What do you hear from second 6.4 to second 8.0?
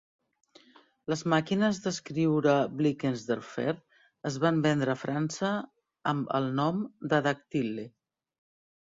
el nom de Dactyle.